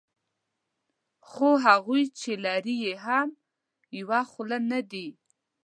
خو 1.29 1.49
هغوی 1.65 2.03
چې 2.19 2.31
لري 2.45 2.75
یې 2.85 2.93
هم 3.05 3.27
یوه 3.99 4.21
خوله 4.31 4.57
نه 4.71 4.79
دي. 4.91 5.07